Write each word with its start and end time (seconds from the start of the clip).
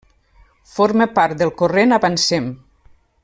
Forma 0.77 1.07
part 1.19 1.37
del 1.43 1.53
corrent 1.61 1.97
Avancem. 2.01 2.49